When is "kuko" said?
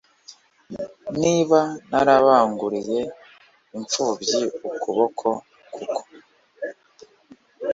5.73-5.99